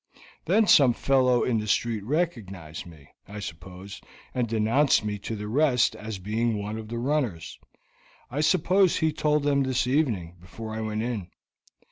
[0.45, 4.01] Then some fellow in the street recognized me, I suppose,
[4.33, 7.59] and denounced me to the rest as being one of the runners.
[8.31, 11.29] I suppose he told them this evening, before I went in.